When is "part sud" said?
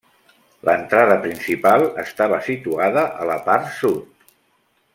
3.51-4.29